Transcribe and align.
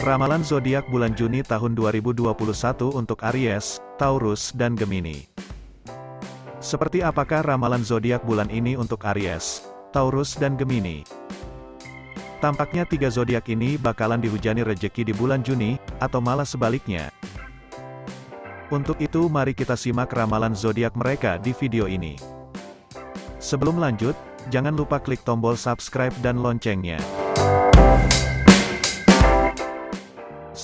Ramalan 0.00 0.40
zodiak 0.40 0.88
bulan 0.88 1.12
Juni 1.12 1.44
tahun 1.44 1.76
2021 1.76 2.32
untuk 2.88 3.20
Aries, 3.20 3.76
Taurus 4.00 4.48
dan 4.56 4.72
Gemini. 4.72 5.28
Seperti 6.56 7.04
apakah 7.04 7.44
ramalan 7.44 7.84
zodiak 7.84 8.24
bulan 8.24 8.48
ini 8.48 8.80
untuk 8.80 9.04
Aries, 9.04 9.68
Taurus 9.92 10.40
dan 10.40 10.56
Gemini? 10.56 11.04
Tampaknya 12.40 12.88
tiga 12.88 13.12
zodiak 13.12 13.52
ini 13.52 13.76
bakalan 13.76 14.24
dihujani 14.24 14.64
rejeki 14.64 15.04
di 15.04 15.12
bulan 15.12 15.44
Juni, 15.44 15.76
atau 16.00 16.24
malah 16.24 16.48
sebaliknya. 16.48 17.12
Untuk 18.72 19.04
itu 19.04 19.28
mari 19.28 19.52
kita 19.52 19.76
simak 19.76 20.16
ramalan 20.16 20.56
zodiak 20.56 20.96
mereka 20.96 21.36
di 21.36 21.52
video 21.52 21.84
ini. 21.84 22.16
Sebelum 23.36 23.76
lanjut, 23.76 24.16
jangan 24.48 24.72
lupa 24.72 24.96
klik 24.96 25.20
tombol 25.28 25.60
subscribe 25.60 26.16
dan 26.24 26.40
loncengnya. 26.40 26.96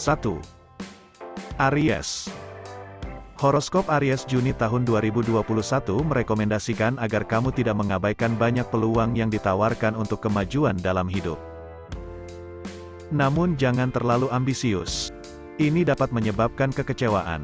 1. 0.06 0.22
Aries 1.66 2.30
Horoskop 3.42 3.90
Aries 3.90 4.22
Juni 4.22 4.54
tahun 4.54 4.86
2021 4.86 5.34
merekomendasikan 5.82 6.94
agar 7.02 7.26
kamu 7.26 7.50
tidak 7.50 7.74
mengabaikan 7.74 8.38
banyak 8.38 8.62
peluang 8.70 9.18
yang 9.18 9.34
ditawarkan 9.34 9.98
untuk 9.98 10.22
kemajuan 10.22 10.78
dalam 10.78 11.10
hidup. 11.10 11.42
Namun 13.10 13.58
jangan 13.58 13.90
terlalu 13.90 14.30
ambisius. 14.30 15.10
Ini 15.58 15.82
dapat 15.82 16.14
menyebabkan 16.14 16.70
kekecewaan. 16.70 17.42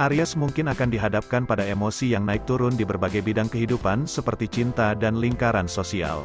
Aries 0.00 0.40
mungkin 0.40 0.72
akan 0.72 0.88
dihadapkan 0.88 1.44
pada 1.44 1.68
emosi 1.68 2.16
yang 2.16 2.24
naik 2.24 2.48
turun 2.48 2.72
di 2.72 2.88
berbagai 2.88 3.20
bidang 3.20 3.52
kehidupan 3.52 4.08
seperti 4.08 4.48
cinta 4.48 4.96
dan 4.96 5.20
lingkaran 5.20 5.68
sosial. 5.68 6.24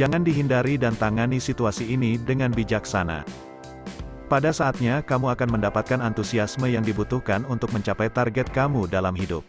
Jangan 0.00 0.24
dihindari 0.24 0.80
dan 0.80 0.96
tangani 0.96 1.36
situasi 1.36 1.92
ini 1.92 2.16
dengan 2.16 2.48
bijaksana. 2.56 3.20
Pada 4.32 4.48
saatnya 4.48 5.04
kamu 5.04 5.36
akan 5.36 5.60
mendapatkan 5.60 6.00
antusiasme 6.00 6.72
yang 6.72 6.80
dibutuhkan 6.80 7.44
untuk 7.52 7.68
mencapai 7.76 8.08
target 8.08 8.48
kamu 8.48 8.88
dalam 8.88 9.12
hidup. 9.12 9.44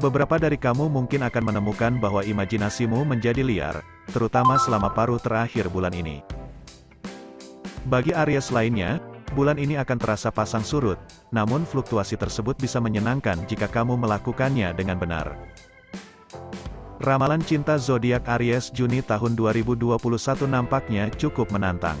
Beberapa 0.00 0.40
dari 0.40 0.56
kamu 0.56 0.88
mungkin 0.88 1.28
akan 1.28 1.44
menemukan 1.44 2.00
bahwa 2.00 2.24
imajinasimu 2.24 3.04
menjadi 3.04 3.44
liar, 3.44 3.84
terutama 4.16 4.56
selama 4.56 4.88
paruh 4.88 5.20
terakhir 5.20 5.68
bulan 5.68 5.92
ini. 5.92 6.24
Bagi 7.92 8.16
Aries 8.16 8.48
lainnya, 8.48 8.96
bulan 9.36 9.60
ini 9.60 9.76
akan 9.76 10.00
terasa 10.00 10.32
pasang 10.32 10.64
surut, 10.64 10.96
namun 11.36 11.68
fluktuasi 11.68 12.16
tersebut 12.16 12.56
bisa 12.56 12.80
menyenangkan 12.80 13.44
jika 13.44 13.68
kamu 13.68 14.00
melakukannya 14.00 14.72
dengan 14.72 14.96
benar. 14.96 15.36
Ramalan 16.96 17.44
cinta 17.44 17.76
zodiak 17.76 18.24
Aries 18.24 18.72
Juni 18.72 19.04
tahun 19.04 19.36
2021 19.36 20.00
nampaknya 20.48 21.12
cukup 21.20 21.52
menantang. 21.52 22.00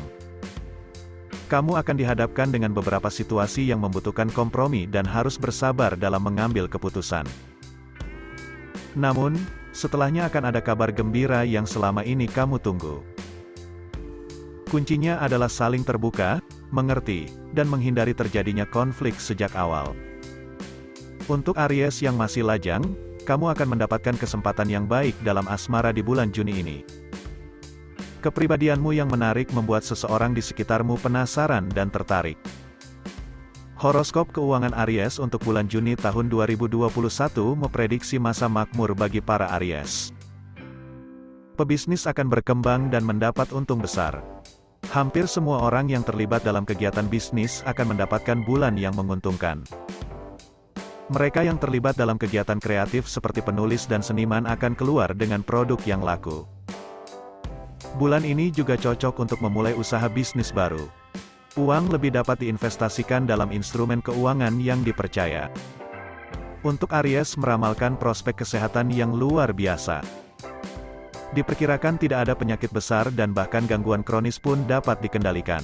Kamu 1.52 1.76
akan 1.76 2.00
dihadapkan 2.00 2.48
dengan 2.48 2.72
beberapa 2.72 3.12
situasi 3.12 3.68
yang 3.68 3.84
membutuhkan 3.84 4.32
kompromi 4.32 4.88
dan 4.88 5.04
harus 5.04 5.36
bersabar 5.36 6.00
dalam 6.00 6.24
mengambil 6.24 6.64
keputusan. 6.64 7.28
Namun, 8.96 9.36
setelahnya 9.76 10.32
akan 10.32 10.48
ada 10.48 10.64
kabar 10.64 10.88
gembira 10.88 11.44
yang 11.44 11.68
selama 11.68 12.00
ini 12.00 12.24
kamu 12.24 12.56
tunggu. 12.56 13.04
Kuncinya 14.72 15.20
adalah 15.20 15.52
saling 15.52 15.84
terbuka, 15.84 16.40
mengerti, 16.72 17.28
dan 17.52 17.68
menghindari 17.68 18.16
terjadinya 18.16 18.64
konflik 18.64 19.20
sejak 19.20 19.52
awal. 19.60 19.92
Untuk 21.28 21.54
Aries 21.60 22.00
yang 22.00 22.16
masih 22.16 22.48
lajang, 22.48 22.82
kamu 23.26 23.50
akan 23.58 23.74
mendapatkan 23.74 24.14
kesempatan 24.14 24.70
yang 24.70 24.86
baik 24.86 25.18
dalam 25.26 25.50
asmara 25.50 25.90
di 25.90 26.00
bulan 26.00 26.30
Juni 26.30 26.62
ini. 26.62 26.78
Kepribadianmu 28.22 28.94
yang 28.94 29.10
menarik 29.10 29.50
membuat 29.50 29.82
seseorang 29.82 30.30
di 30.30 30.40
sekitarmu 30.40 30.94
penasaran 31.02 31.66
dan 31.74 31.90
tertarik. 31.90 32.38
Horoskop 33.76 34.32
keuangan 34.32 34.72
Aries 34.86 35.20
untuk 35.20 35.44
bulan 35.44 35.68
Juni 35.68 35.98
tahun 36.00 36.32
2021 36.32 36.88
memprediksi 37.58 38.16
masa 38.16 38.48
makmur 38.48 38.96
bagi 38.96 39.20
para 39.20 39.52
Aries. 39.60 40.16
Pebisnis 41.60 42.08
akan 42.08 42.32
berkembang 42.32 42.88
dan 42.88 43.04
mendapat 43.04 43.52
untung 43.52 43.84
besar. 43.84 44.22
Hampir 44.94 45.28
semua 45.28 45.66
orang 45.66 45.92
yang 45.92 46.06
terlibat 46.06 46.40
dalam 46.40 46.64
kegiatan 46.64 47.04
bisnis 47.04 47.60
akan 47.66 47.96
mendapatkan 47.96 48.38
bulan 48.48 48.78
yang 48.80 48.96
menguntungkan. 48.96 49.60
Mereka 51.06 51.46
yang 51.46 51.54
terlibat 51.54 51.94
dalam 51.94 52.18
kegiatan 52.18 52.58
kreatif 52.58 53.06
seperti 53.06 53.38
penulis 53.38 53.86
dan 53.86 54.02
seniman 54.02 54.42
akan 54.42 54.74
keluar 54.74 55.14
dengan 55.14 55.38
produk 55.38 55.78
yang 55.86 56.02
laku. 56.02 56.42
Bulan 57.94 58.26
ini 58.26 58.50
juga 58.50 58.74
cocok 58.74 59.22
untuk 59.22 59.38
memulai 59.38 59.70
usaha 59.78 60.10
bisnis 60.10 60.50
baru. 60.50 60.82
Uang 61.54 61.94
lebih 61.94 62.10
dapat 62.10 62.42
diinvestasikan 62.42 63.22
dalam 63.22 63.54
instrumen 63.54 64.02
keuangan 64.02 64.58
yang 64.58 64.82
dipercaya. 64.82 65.46
Untuk 66.66 66.90
Aries 66.90 67.38
meramalkan 67.38 67.94
prospek 67.94 68.42
kesehatan 68.42 68.90
yang 68.90 69.14
luar 69.14 69.54
biasa. 69.54 70.02
Diperkirakan 71.38 72.02
tidak 72.02 72.26
ada 72.26 72.34
penyakit 72.34 72.74
besar 72.74 73.14
dan 73.14 73.30
bahkan 73.30 73.62
gangguan 73.70 74.02
kronis 74.02 74.42
pun 74.42 74.66
dapat 74.66 74.98
dikendalikan. 74.98 75.62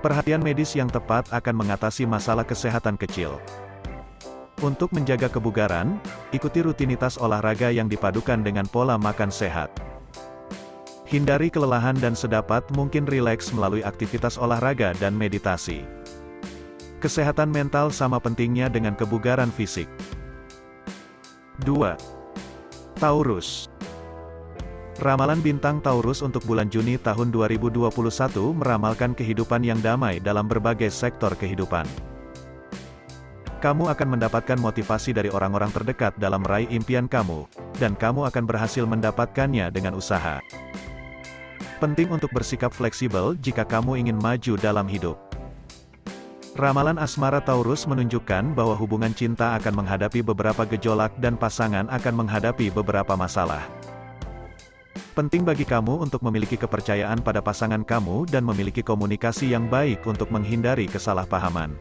Perhatian 0.00 0.40
medis 0.40 0.72
yang 0.72 0.88
tepat 0.88 1.28
akan 1.28 1.60
mengatasi 1.60 2.08
masalah 2.08 2.48
kesehatan 2.48 2.96
kecil. 2.96 3.36
Untuk 4.64 4.88
menjaga 4.96 5.28
kebugaran, 5.28 6.00
ikuti 6.32 6.64
rutinitas 6.64 7.20
olahraga 7.20 7.68
yang 7.68 7.92
dipadukan 7.92 8.40
dengan 8.40 8.64
pola 8.64 8.96
makan 8.96 9.28
sehat. 9.28 9.68
Hindari 11.04 11.52
kelelahan 11.52 11.92
dan 12.00 12.16
sedapat 12.16 12.64
mungkin 12.72 13.04
rileks 13.04 13.52
melalui 13.52 13.84
aktivitas 13.84 14.40
olahraga 14.40 14.96
dan 14.96 15.12
meditasi. 15.12 15.84
Kesehatan 17.04 17.52
mental 17.52 17.92
sama 17.92 18.16
pentingnya 18.16 18.72
dengan 18.72 18.96
kebugaran 18.96 19.52
fisik. 19.52 19.92
2. 21.68 21.92
Taurus 22.96 23.68
Ramalan 25.04 25.44
bintang 25.44 25.84
Taurus 25.84 26.24
untuk 26.24 26.40
bulan 26.48 26.72
Juni 26.72 26.96
tahun 26.96 27.28
2021 27.28 27.92
meramalkan 28.56 29.12
kehidupan 29.12 29.60
yang 29.60 29.84
damai 29.84 30.16
dalam 30.16 30.48
berbagai 30.48 30.88
sektor 30.88 31.36
kehidupan 31.36 31.84
kamu 33.58 33.88
akan 33.88 34.18
mendapatkan 34.18 34.58
motivasi 34.60 35.16
dari 35.16 35.32
orang-orang 35.32 35.72
terdekat 35.72 36.12
dalam 36.20 36.44
meraih 36.44 36.68
impian 36.68 37.08
kamu, 37.08 37.48
dan 37.80 37.96
kamu 37.96 38.28
akan 38.28 38.44
berhasil 38.44 38.84
mendapatkannya 38.84 39.72
dengan 39.72 39.96
usaha. 39.96 40.40
Penting 41.76 42.08
untuk 42.08 42.32
bersikap 42.32 42.72
fleksibel 42.72 43.36
jika 43.36 43.64
kamu 43.64 44.00
ingin 44.00 44.16
maju 44.16 44.56
dalam 44.56 44.88
hidup. 44.88 45.20
Ramalan 46.56 46.96
asmara 46.96 47.44
Taurus 47.44 47.84
menunjukkan 47.84 48.56
bahwa 48.56 48.72
hubungan 48.80 49.12
cinta 49.12 49.52
akan 49.60 49.84
menghadapi 49.84 50.24
beberapa 50.24 50.64
gejolak 50.64 51.12
dan 51.20 51.36
pasangan 51.36 51.84
akan 51.92 52.14
menghadapi 52.16 52.72
beberapa 52.72 53.12
masalah. 53.12 53.60
Penting 55.12 55.44
bagi 55.44 55.68
kamu 55.68 56.00
untuk 56.00 56.24
memiliki 56.24 56.56
kepercayaan 56.56 57.20
pada 57.20 57.44
pasangan 57.44 57.84
kamu 57.84 58.24
dan 58.28 58.44
memiliki 58.44 58.80
komunikasi 58.80 59.52
yang 59.52 59.68
baik 59.68 60.04
untuk 60.08 60.32
menghindari 60.32 60.88
kesalahpahaman. 60.88 61.76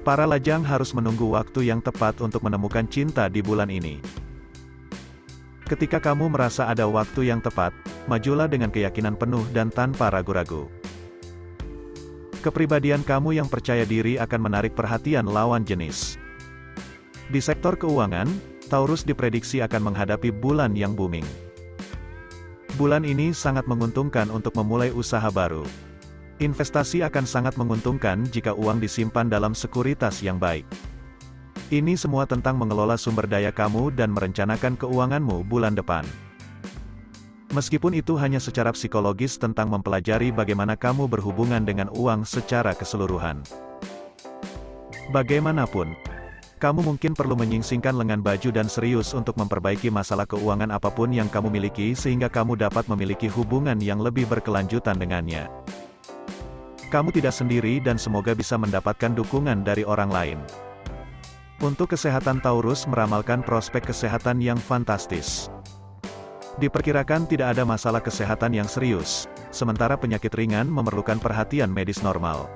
Para 0.00 0.24
lajang 0.24 0.64
harus 0.64 0.96
menunggu 0.96 1.28
waktu 1.28 1.68
yang 1.68 1.84
tepat 1.84 2.24
untuk 2.24 2.40
menemukan 2.40 2.88
cinta 2.88 3.28
di 3.28 3.44
bulan 3.44 3.68
ini. 3.68 4.00
Ketika 5.68 6.00
kamu 6.00 6.32
merasa 6.32 6.66
ada 6.72 6.88
waktu 6.88 7.28
yang 7.28 7.44
tepat, 7.44 7.76
majulah 8.08 8.48
dengan 8.48 8.72
keyakinan 8.72 9.14
penuh 9.14 9.44
dan 9.52 9.68
tanpa 9.68 10.08
ragu-ragu. 10.08 10.72
Kepribadian 12.40 13.04
kamu 13.04 13.44
yang 13.44 13.48
percaya 13.52 13.84
diri 13.84 14.16
akan 14.16 14.40
menarik 14.40 14.72
perhatian 14.72 15.28
lawan 15.28 15.68
jenis. 15.68 16.16
Di 17.28 17.38
sektor 17.38 17.76
keuangan, 17.76 18.26
Taurus 18.72 19.04
diprediksi 19.04 19.60
akan 19.60 19.92
menghadapi 19.92 20.32
bulan 20.32 20.72
yang 20.72 20.96
booming. 20.96 21.28
Bulan 22.80 23.04
ini 23.04 23.36
sangat 23.36 23.68
menguntungkan 23.68 24.32
untuk 24.32 24.56
memulai 24.56 24.88
usaha 24.88 25.28
baru. 25.28 25.68
Investasi 26.40 27.04
akan 27.04 27.28
sangat 27.28 27.60
menguntungkan 27.60 28.24
jika 28.32 28.56
uang 28.56 28.80
disimpan 28.80 29.28
dalam 29.28 29.52
sekuritas 29.52 30.24
yang 30.24 30.40
baik. 30.40 30.64
Ini 31.68 32.00
semua 32.00 32.24
tentang 32.24 32.56
mengelola 32.56 32.96
sumber 32.96 33.28
daya 33.28 33.52
kamu 33.52 33.92
dan 33.92 34.08
merencanakan 34.08 34.72
keuanganmu 34.80 35.44
bulan 35.44 35.76
depan. 35.76 36.00
Meskipun 37.52 37.92
itu 37.92 38.16
hanya 38.16 38.40
secara 38.40 38.72
psikologis 38.72 39.36
tentang 39.36 39.68
mempelajari 39.68 40.32
bagaimana 40.32 40.80
kamu 40.80 41.12
berhubungan 41.12 41.60
dengan 41.60 41.92
uang 41.92 42.24
secara 42.24 42.72
keseluruhan. 42.72 43.44
Bagaimanapun, 45.12 45.92
kamu 46.56 46.80
mungkin 46.88 47.12
perlu 47.12 47.36
menyingsingkan 47.36 47.92
lengan 47.92 48.24
baju 48.24 48.48
dan 48.48 48.64
serius 48.64 49.12
untuk 49.12 49.36
memperbaiki 49.36 49.92
masalah 49.92 50.24
keuangan 50.24 50.72
apa 50.72 50.88
pun 50.88 51.12
yang 51.12 51.28
kamu 51.28 51.52
miliki 51.52 51.92
sehingga 51.92 52.32
kamu 52.32 52.56
dapat 52.56 52.88
memiliki 52.88 53.28
hubungan 53.28 53.76
yang 53.76 54.00
lebih 54.00 54.24
berkelanjutan 54.24 54.96
dengannya. 54.96 55.44
Kamu 56.90 57.14
tidak 57.14 57.30
sendiri 57.30 57.78
dan 57.78 57.94
semoga 58.02 58.34
bisa 58.34 58.58
mendapatkan 58.58 59.14
dukungan 59.14 59.62
dari 59.62 59.86
orang 59.86 60.10
lain. 60.10 60.38
Untuk 61.62 61.94
kesehatan 61.94 62.42
Taurus 62.42 62.90
meramalkan 62.90 63.46
prospek 63.46 63.94
kesehatan 63.94 64.42
yang 64.42 64.58
fantastis. 64.58 65.46
Diperkirakan 66.58 67.30
tidak 67.30 67.54
ada 67.54 67.62
masalah 67.62 68.02
kesehatan 68.02 68.58
yang 68.58 68.66
serius, 68.66 69.30
sementara 69.54 69.94
penyakit 69.94 70.34
ringan 70.34 70.66
memerlukan 70.66 71.22
perhatian 71.22 71.70
medis 71.70 72.02
normal. 72.02 72.50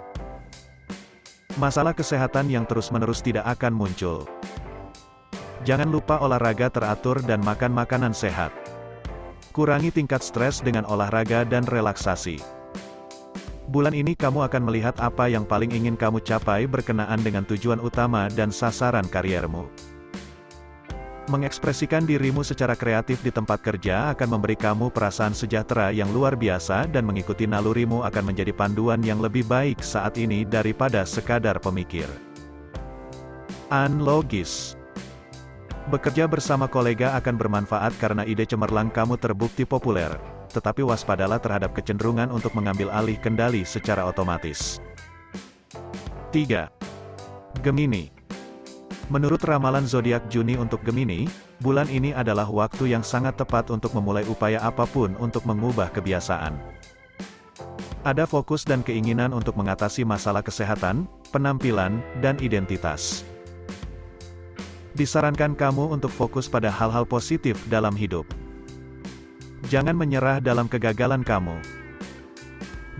Masalah 1.55 1.95
kesehatan 1.95 2.51
yang 2.51 2.67
terus-menerus 2.67 3.23
tidak 3.23 3.47
akan 3.47 3.71
muncul. 3.71 4.27
Jangan 5.63 5.95
lupa 5.95 6.19
olahraga 6.19 6.75
teratur 6.75 7.23
dan 7.23 7.39
makan 7.39 7.71
makanan 7.71 8.11
sehat. 8.11 8.51
Kurangi 9.55 9.95
tingkat 9.95 10.27
stres 10.27 10.59
dengan 10.59 10.83
olahraga 10.91 11.47
dan 11.47 11.63
relaksasi. 11.63 12.54
Bulan 13.65 13.97
ini 13.97 14.13
kamu 14.13 14.45
akan 14.45 14.63
melihat 14.69 14.93
apa 15.01 15.25
yang 15.33 15.49
paling 15.49 15.73
ingin 15.73 15.97
kamu 15.97 16.21
capai 16.21 16.69
berkenaan 16.69 17.17
dengan 17.25 17.49
tujuan 17.49 17.81
utama 17.81 18.29
dan 18.29 18.53
sasaran 18.53 19.09
kariermu. 19.09 19.65
Mengekspresikan 21.33 22.05
dirimu 22.05 22.45
secara 22.45 22.77
kreatif 22.77 23.25
di 23.25 23.33
tempat 23.33 23.65
kerja 23.65 24.13
akan 24.13 24.37
memberi 24.37 24.61
kamu 24.61 24.93
perasaan 24.93 25.33
sejahtera 25.33 25.89
yang 25.89 26.13
luar 26.13 26.37
biasa 26.37 26.85
dan 26.93 27.09
mengikuti 27.09 27.49
nalurimu 27.49 28.05
akan 28.05 28.29
menjadi 28.29 28.53
panduan 28.53 29.01
yang 29.01 29.25
lebih 29.25 29.49
baik 29.49 29.81
saat 29.81 30.21
ini 30.21 30.45
daripada 30.45 31.01
sekadar 31.09 31.57
pemikir. 31.57 32.05
Unlogis 33.73 34.77
Bekerja 35.89 36.29
bersama 36.29 36.69
kolega 36.69 37.17
akan 37.17 37.41
bermanfaat 37.41 37.97
karena 37.97 38.29
ide 38.29 38.45
cemerlang 38.45 38.93
kamu 38.93 39.17
terbukti 39.17 39.65
populer, 39.65 40.13
tetapi 40.55 40.87
waspadalah 40.87 41.43
terhadap 41.43 41.75
kecenderungan 41.75 42.31
untuk 42.31 42.55
mengambil 42.55 42.95
alih 42.95 43.19
kendali 43.19 43.67
secara 43.67 44.07
otomatis. 44.07 44.79
3. 46.31 46.71
Gemini 47.67 48.15
Menurut 49.13 49.43
ramalan 49.45 49.85
zodiak 49.85 50.33
Juni 50.33 50.57
untuk 50.57 50.81
Gemini, 50.81 51.29
bulan 51.61 51.91
ini 51.93 52.17
adalah 52.17 52.49
waktu 52.49 52.97
yang 52.97 53.05
sangat 53.05 53.37
tepat 53.37 53.69
untuk 53.69 53.93
memulai 53.93 54.25
upaya 54.25 54.63
apa 54.65 54.89
pun 54.89 55.13
untuk 55.21 55.45
mengubah 55.45 55.93
kebiasaan. 55.93 56.57
Ada 58.05 58.25
fokus 58.25 58.65
dan 58.65 58.81
keinginan 58.81 59.33
untuk 59.33 59.57
mengatasi 59.57 60.05
masalah 60.05 60.41
kesehatan, 60.45 61.09
penampilan, 61.33 62.01
dan 62.25 62.37
identitas. 62.41 63.25
Disarankan 64.95 65.57
kamu 65.57 65.91
untuk 65.91 66.13
fokus 66.13 66.47
pada 66.47 66.69
hal-hal 66.69 67.09
positif 67.09 67.59
dalam 67.67 67.97
hidup. 67.97 68.29
Jangan 69.73 69.97
menyerah 69.97 70.45
dalam 70.45 70.69
kegagalan 70.69 71.25
kamu. 71.25 71.57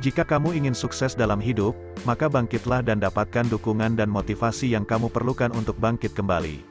Jika 0.01 0.25
kamu 0.25 0.57
ingin 0.57 0.73
sukses 0.73 1.13
dalam 1.13 1.37
hidup, 1.37 1.77
maka 2.09 2.29
bangkitlah 2.29 2.81
dan 2.81 3.01
dapatkan 3.01 3.49
dukungan 3.53 3.97
dan 3.97 4.09
motivasi 4.09 4.73
yang 4.73 4.89
kamu 4.89 5.13
perlukan 5.13 5.53
untuk 5.53 5.77
bangkit 5.77 6.17
kembali. 6.17 6.65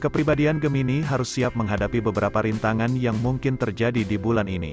Kepribadian 0.00 0.62
Gemini 0.62 1.04
harus 1.04 1.28
siap 1.28 1.52
menghadapi 1.58 2.00
beberapa 2.00 2.40
rintangan 2.40 2.94
yang 2.96 3.18
mungkin 3.20 3.60
terjadi 3.60 4.00
di 4.00 4.16
bulan 4.16 4.48
ini. 4.48 4.72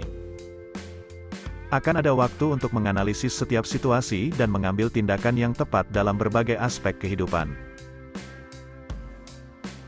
Akan 1.68 2.00
ada 2.00 2.16
waktu 2.16 2.56
untuk 2.56 2.72
menganalisis 2.72 3.36
setiap 3.36 3.68
situasi 3.68 4.32
dan 4.40 4.48
mengambil 4.48 4.88
tindakan 4.88 5.36
yang 5.36 5.52
tepat 5.52 5.84
dalam 5.92 6.16
berbagai 6.16 6.56
aspek 6.56 6.96
kehidupan. 6.96 7.52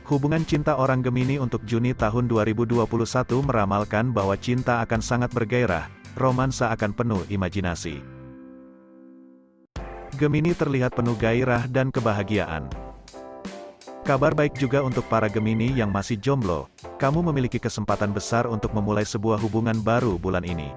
Hubungan 0.10 0.42
cinta 0.42 0.74
orang 0.74 1.06
Gemini 1.06 1.38
untuk 1.38 1.62
Juni 1.70 1.94
tahun 1.94 2.26
2021 2.26 2.82
meramalkan 3.46 4.10
bahwa 4.10 4.34
cinta 4.34 4.82
akan 4.82 5.06
sangat 5.06 5.30
bergairah, 5.30 5.86
romansa 6.18 6.74
akan 6.74 6.98
penuh 6.98 7.22
imajinasi. 7.30 8.02
Gemini 10.18 10.58
terlihat 10.58 10.98
penuh 10.98 11.14
gairah 11.14 11.70
dan 11.70 11.94
kebahagiaan. 11.94 12.66
Kabar 14.02 14.34
baik 14.34 14.58
juga 14.58 14.82
untuk 14.82 15.06
para 15.06 15.30
Gemini 15.30 15.78
yang 15.78 15.94
masih 15.94 16.18
jomblo, 16.18 16.66
kamu 16.98 17.30
memiliki 17.30 17.62
kesempatan 17.62 18.10
besar 18.10 18.50
untuk 18.50 18.74
memulai 18.74 19.06
sebuah 19.06 19.38
hubungan 19.38 19.78
baru 19.78 20.18
bulan 20.18 20.42
ini. 20.42 20.74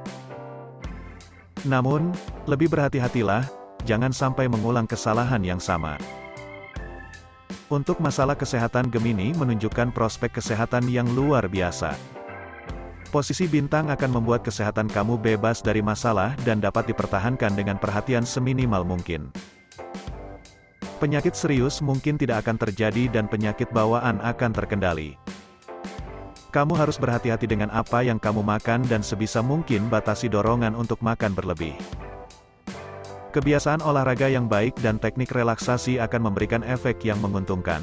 Namun, 1.65 2.13
lebih 2.45 2.69
berhati-hatilah, 2.69 3.49
jangan 3.89 4.13
sampai 4.13 4.45
mengulang 4.45 4.85
kesalahan 4.85 5.41
yang 5.41 5.57
sama. 5.57 5.97
Untuk 7.73 8.03
masalah 8.03 8.37
kesehatan 8.37 8.93
Gemini 8.93 9.33
menunjukkan 9.37 9.93
prospek 9.97 10.41
kesehatan 10.41 10.89
yang 10.89 11.09
luar 11.13 11.49
biasa. 11.49 11.95
Posisi 13.13 13.45
bintang 13.45 13.93
akan 13.93 14.11
membuat 14.21 14.41
kesehatan 14.41 14.89
kamu 14.89 15.21
bebas 15.21 15.61
dari 15.61 15.85
masalah 15.85 16.33
dan 16.49 16.65
dapat 16.65 16.89
dipertahankan 16.89 17.53
dengan 17.53 17.77
perhatian 17.77 18.25
seminimal 18.25 18.89
mungkin. 18.89 19.29
Penyakit 20.97 21.37
serius 21.37 21.85
mungkin 21.85 22.17
tidak 22.17 22.47
akan 22.47 22.57
terjadi 22.57 23.13
dan 23.13 23.29
penyakit 23.29 23.69
bawaan 23.69 24.23
akan 24.23 24.55
terkendali. 24.55 25.19
Kamu 26.53 26.77
harus 26.77 27.01
berhati-hati 27.01 27.49
dengan 27.49 27.73
apa 27.73 28.05
yang 28.05 28.21
kamu 28.21 28.45
makan 28.45 28.85
dan 28.85 29.01
sebisa 29.01 29.41
mungkin 29.41 29.89
batasi 29.89 30.29
dorongan 30.29 30.77
untuk 30.77 31.01
makan 31.01 31.33
berlebih. 31.33 31.73
Kebiasaan 33.33 33.81
olahraga 33.81 34.29
yang 34.29 34.45
baik 34.45 34.77
dan 34.85 35.01
teknik 35.01 35.33
relaksasi 35.33 35.97
akan 35.97 36.29
memberikan 36.29 36.61
efek 36.69 37.01
yang 37.01 37.17
menguntungkan. 37.25 37.81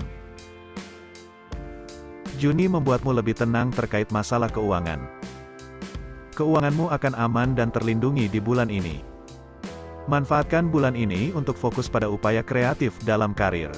Juni 2.37 2.69
membuatmu 2.69 3.09
lebih 3.17 3.33
tenang 3.33 3.73
terkait 3.73 4.13
masalah 4.13 4.45
keuangan. 4.53 5.01
Keuanganmu 6.37 6.93
akan 6.93 7.13
aman 7.17 7.57
dan 7.57 7.73
terlindungi 7.73 8.29
di 8.29 8.37
bulan 8.37 8.69
ini. 8.69 9.01
Manfaatkan 10.05 10.69
bulan 10.69 10.93
ini 10.93 11.33
untuk 11.33 11.57
fokus 11.57 11.89
pada 11.89 12.05
upaya 12.05 12.45
kreatif 12.45 12.93
dalam 13.01 13.33
karir. 13.33 13.73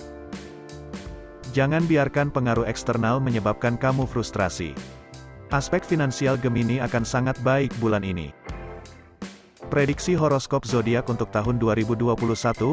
Jangan 1.56 1.88
biarkan 1.88 2.36
pengaruh 2.36 2.68
eksternal 2.68 3.24
menyebabkan 3.24 3.80
kamu 3.80 4.04
frustrasi. 4.12 4.76
Aspek 5.56 5.88
finansial 5.88 6.36
Gemini 6.36 6.84
akan 6.84 7.08
sangat 7.08 7.40
baik 7.48 7.72
bulan 7.80 8.04
ini. 8.04 8.41
Prediksi 9.72 10.20
horoskop 10.20 10.68
zodiak 10.68 11.08
untuk 11.08 11.32
tahun 11.32 11.56
2021 11.56 12.12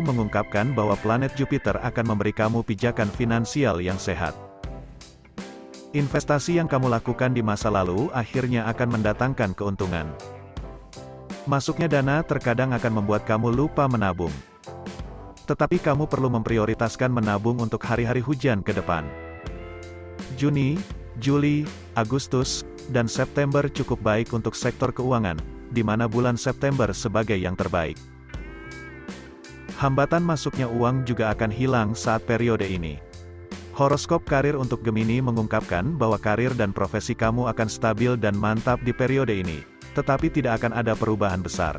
mengungkapkan 0.02 0.74
bahwa 0.74 0.98
planet 0.98 1.30
Jupiter 1.38 1.78
akan 1.78 2.10
memberi 2.10 2.34
kamu 2.34 2.66
pijakan 2.66 3.06
finansial 3.14 3.78
yang 3.78 3.94
sehat. 4.02 4.34
Investasi 5.94 6.58
yang 6.58 6.66
kamu 6.66 6.90
lakukan 6.90 7.30
di 7.30 7.38
masa 7.38 7.70
lalu 7.70 8.10
akhirnya 8.10 8.66
akan 8.66 8.98
mendatangkan 8.98 9.54
keuntungan. 9.54 10.10
Masuknya 11.46 11.86
dana 11.86 12.26
terkadang 12.26 12.74
akan 12.74 12.90
membuat 12.98 13.22
kamu 13.30 13.54
lupa 13.54 13.86
menabung. 13.86 14.34
Tetapi 15.46 15.78
kamu 15.78 16.10
perlu 16.10 16.26
memprioritaskan 16.34 17.14
menabung 17.14 17.62
untuk 17.62 17.78
hari-hari 17.86 18.26
hujan 18.26 18.58
ke 18.58 18.74
depan. 18.74 19.06
Juni, 20.34 20.74
Juli, 21.22 21.62
Agustus, 21.94 22.66
dan 22.90 23.06
September 23.06 23.70
cukup 23.70 24.02
baik 24.02 24.34
untuk 24.34 24.58
sektor 24.58 24.90
keuangan, 24.90 25.38
di 25.70 25.84
mana 25.84 26.08
bulan 26.08 26.34
September 26.34 26.90
sebagai 26.92 27.36
yang 27.36 27.54
terbaik. 27.54 27.96
Hambatan 29.78 30.26
masuknya 30.26 30.66
uang 30.66 31.06
juga 31.06 31.30
akan 31.30 31.54
hilang 31.54 31.88
saat 31.94 32.26
periode 32.26 32.66
ini. 32.66 32.98
Horoskop 33.78 34.26
karir 34.26 34.58
untuk 34.58 34.82
Gemini 34.82 35.22
mengungkapkan 35.22 35.94
bahwa 35.94 36.18
karir 36.18 36.50
dan 36.58 36.74
profesi 36.74 37.14
kamu 37.14 37.46
akan 37.46 37.68
stabil 37.70 38.18
dan 38.18 38.34
mantap 38.34 38.82
di 38.82 38.90
periode 38.90 39.30
ini, 39.30 39.62
tetapi 39.94 40.34
tidak 40.34 40.58
akan 40.58 40.74
ada 40.74 40.98
perubahan 40.98 41.38
besar. 41.38 41.78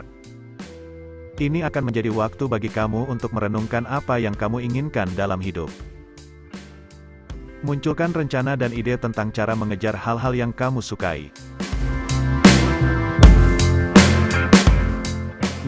Ini 1.39 1.67
akan 1.67 1.91
menjadi 1.91 2.08
waktu 2.12 2.48
bagi 2.48 2.72
kamu 2.72 3.12
untuk 3.12 3.36
merenungkan 3.36 3.84
apa 3.84 4.15
yang 4.15 4.36
kamu 4.36 4.63
inginkan 4.63 5.12
dalam 5.15 5.43
hidup. 5.43 5.67
Munculkan 7.60 8.15
rencana 8.15 8.55
dan 8.55 8.72
ide 8.72 8.96
tentang 8.96 9.36
cara 9.36 9.51
mengejar 9.51 9.91
hal-hal 9.91 10.31
yang 10.31 10.55
kamu 10.55 10.79
sukai. 10.79 11.27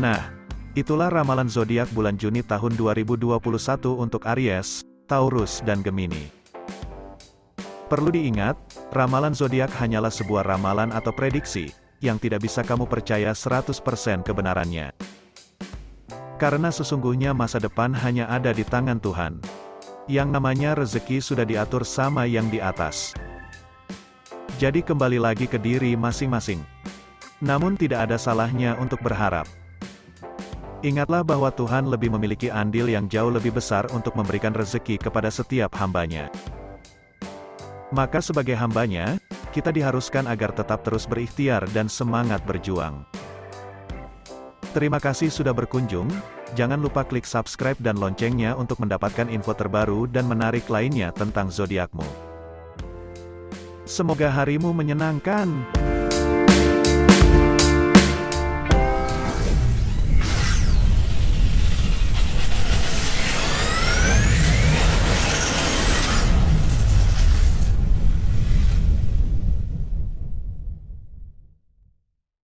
Nah, 0.02 0.34
itulah 0.74 1.14
ramalan 1.14 1.46
zodiak 1.46 1.86
bulan 1.94 2.18
Juni 2.18 2.42
tahun 2.42 2.74
2021 2.74 3.38
untuk 4.02 4.26
Aries, 4.26 4.82
Taurus 5.06 5.62
dan 5.62 5.86
Gemini. 5.86 6.26
Perlu 7.86 8.10
diingat, 8.10 8.58
ramalan 8.98 9.38
zodiak 9.38 9.70
hanyalah 9.78 10.10
sebuah 10.10 10.42
ramalan 10.50 10.90
atau 10.90 11.14
prediksi, 11.14 11.70
yang 12.02 12.18
tidak 12.18 12.42
bisa 12.42 12.66
kamu 12.66 12.90
percaya 12.90 13.30
100% 13.30 14.26
kebenarannya. 14.26 14.90
Karena 16.42 16.74
sesungguhnya 16.74 17.38
masa 17.38 17.62
depan 17.62 17.94
hanya 17.94 18.26
ada 18.26 18.58
di 18.58 18.66
tangan 18.66 18.98
Tuhan. 18.98 19.38
Yang 20.10 20.30
namanya 20.34 20.74
rezeki 20.74 21.22
sudah 21.22 21.46
diatur 21.46 21.86
sama 21.86 22.26
yang 22.26 22.50
di 22.50 22.58
atas. 22.58 23.14
Jadi 24.58 24.82
kembali 24.82 25.22
lagi 25.22 25.46
ke 25.46 25.62
diri 25.62 25.94
masing-masing. 25.94 26.58
Namun 27.38 27.78
tidak 27.78 28.10
ada 28.10 28.18
salahnya 28.18 28.74
untuk 28.82 28.98
berharap. 29.06 29.61
Ingatlah 30.82 31.22
bahwa 31.22 31.54
Tuhan 31.54 31.94
lebih 31.94 32.10
memiliki 32.10 32.50
andil 32.50 32.90
yang 32.90 33.06
jauh 33.06 33.30
lebih 33.30 33.54
besar 33.54 33.86
untuk 33.94 34.18
memberikan 34.18 34.50
rezeki 34.50 34.98
kepada 34.98 35.30
setiap 35.30 35.78
hambanya. 35.78 36.34
Maka 37.94 38.18
sebagai 38.18 38.58
hambanya, 38.58 39.22
kita 39.54 39.70
diharuskan 39.70 40.26
agar 40.26 40.50
tetap 40.58 40.82
terus 40.82 41.06
berikhtiar 41.06 41.70
dan 41.70 41.86
semangat 41.86 42.42
berjuang. 42.50 43.06
Terima 44.74 44.98
kasih 44.98 45.30
sudah 45.30 45.54
berkunjung, 45.54 46.08
jangan 46.58 46.82
lupa 46.82 47.06
klik 47.06 47.30
subscribe 47.30 47.78
dan 47.84 48.00
loncengnya 48.02 48.58
untuk 48.58 48.82
mendapatkan 48.82 49.30
info 49.30 49.54
terbaru 49.54 50.10
dan 50.10 50.26
menarik 50.26 50.66
lainnya 50.66 51.14
tentang 51.14 51.54
zodiakmu. 51.54 52.08
Semoga 53.86 54.32
harimu 54.32 54.72
menyenangkan. 54.72 55.68